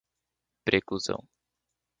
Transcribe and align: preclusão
preclusão 0.65 1.21